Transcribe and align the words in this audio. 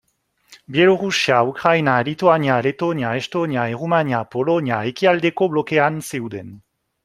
Bielorrusia, 0.65 1.43
Ukraina, 1.43 1.99
Lituania, 2.01 2.59
Letonia, 2.67 3.13
Estonia, 3.21 3.67
Errumania, 3.75 4.25
Polonia 4.35 4.83
ekialdeko 4.95 5.53
blokean 5.57 6.05
zeuden. 6.11 6.53